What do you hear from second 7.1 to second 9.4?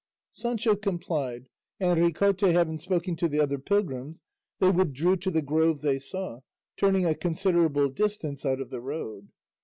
considerable distance out of the road.